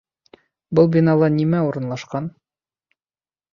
Был 0.79 0.89
бинала 0.95 1.29
нимә 1.35 1.61
урынлашҡан? 1.67 2.33